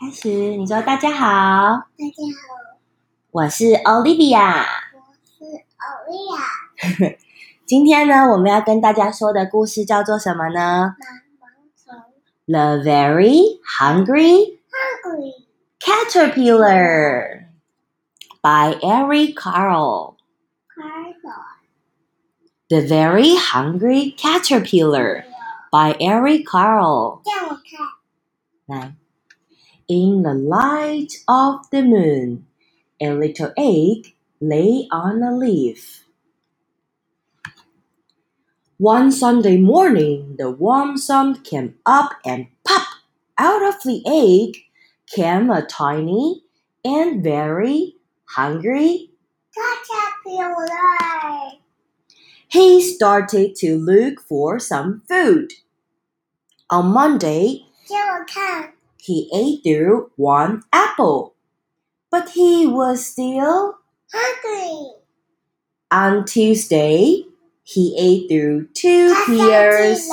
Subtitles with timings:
[0.00, 2.80] 开始，你说大家好，大家好，
[3.32, 4.64] 我是 Olivia。
[4.94, 5.44] 我是
[5.76, 7.18] Olivia。
[7.66, 10.96] 今天呢，我们要跟大家说的故事叫做什么呢
[12.46, 15.34] ？The Very Hungry hungry
[15.78, 17.48] Caterpillar
[18.40, 20.16] by Eric Carle.
[20.74, 21.44] Carlo
[22.68, 25.24] The Very Hungry Caterpillar
[25.70, 27.20] by Eric Carle.
[27.22, 27.60] 让我
[28.66, 28.96] 看，来
[29.89, 32.47] ，In the light of the moon,
[32.99, 36.05] a little egg lay on a leaf.
[38.77, 42.87] One Sunday morning, the warm sun came up and pop!
[43.37, 44.57] Out of the egg
[45.07, 46.43] came a tiny
[46.83, 47.95] and very
[48.25, 49.11] hungry.
[49.53, 50.67] caterpillar
[52.47, 55.53] He started to look for some food.
[56.69, 61.34] On Monday, 让我看， he ate through one apple.
[62.10, 63.78] But he was still
[64.12, 64.92] hungry.
[65.90, 67.24] On Tuesday,
[67.62, 70.08] he ate through two pears.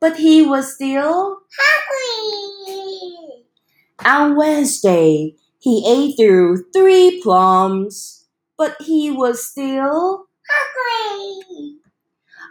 [0.00, 3.44] But he was still hungry.
[4.04, 8.26] On Wednesday, he ate through three plums.
[8.56, 11.78] But he was still hungry.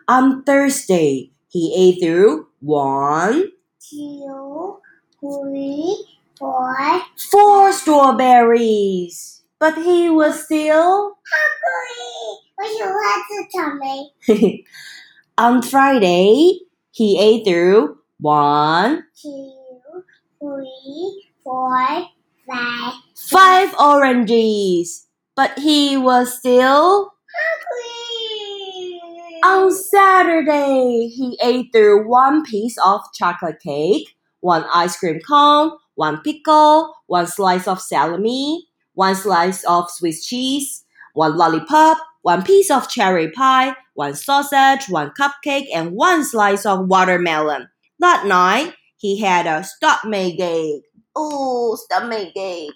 [0.08, 4.63] On Thursday, he ate through one, two,
[5.24, 6.06] Three,
[6.38, 7.02] four.
[7.32, 9.44] Four strawberries.
[9.58, 11.16] But he was still
[14.28, 14.66] hungry.
[15.38, 16.60] On Friday,
[16.92, 19.54] he ate through one, two,
[20.42, 22.06] three, four,
[22.46, 22.94] five.
[23.16, 25.08] Five oranges.
[25.38, 29.00] But he was still hungry.
[29.46, 36.22] On Saturday, he ate through one piece of chocolate cake one ice cream cone, one
[36.22, 42.90] pickle, one slice of salami, one slice of Swiss cheese, one lollipop, one piece of
[42.90, 47.70] cherry pie, one sausage, one cupcake, and one slice of watermelon.
[48.00, 50.84] That night, he had a stomach ache.
[51.16, 52.74] Oh, stomach ache.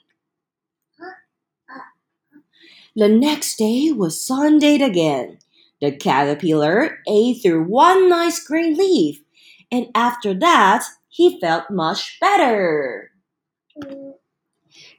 [2.96, 5.40] The next day was Sunday again.
[5.82, 9.22] The caterpillar ate through one nice green leaf,
[9.70, 10.86] and after that,
[11.18, 13.10] he felt much better.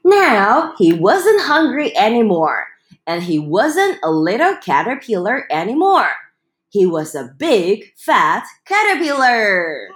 [0.05, 2.67] Now, he wasn't hungry anymore,
[3.07, 6.11] and he wasn't a little caterpillar anymore.
[6.71, 9.91] He was a big, fat caterpillar.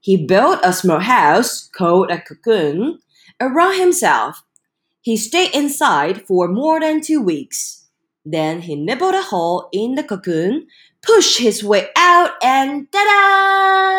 [0.00, 3.00] He built a small house called a cocoon
[3.38, 4.42] around himself.
[5.02, 7.86] He stayed inside for more than two weeks.
[8.24, 10.68] Then he nibbled a hole in the cocoon,
[11.02, 13.88] pushed his way out, and ta-da!
[13.88, 13.97] He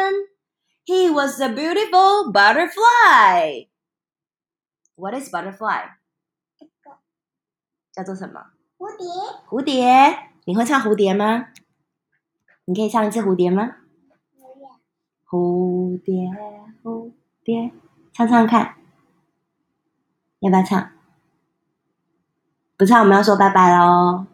[1.19, 3.67] was a beautiful butterfly.
[4.95, 5.89] What is butterfly?
[7.91, 8.51] 叫做什么？
[8.77, 9.05] 蝴蝶，
[9.49, 10.29] 蝴蝶。
[10.45, 11.49] 你会唱蝴蝶吗？
[12.63, 13.75] 你可以唱一次蝴蝶吗？
[15.29, 16.15] 蝴蝶，
[16.81, 17.11] 蝴
[17.43, 17.73] 蝶，
[18.13, 18.77] 唱唱看，
[20.39, 20.91] 要不要唱？
[22.77, 24.25] 不唱，我们要说拜拜喽。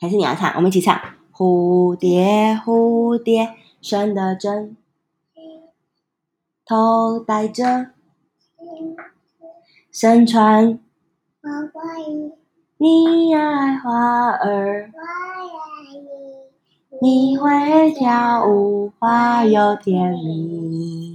[0.00, 0.50] 还是你要唱？
[0.54, 0.98] 我们一起唱。
[1.30, 4.74] 蝴蝶，蝴蝶，生得真，
[6.66, 7.88] 头戴着
[9.92, 10.78] 身穿。
[11.42, 12.32] 我爱你，
[12.78, 15.04] 你爱花儿，我爱
[17.00, 21.13] 你，你会跳舞，花又甜蜜。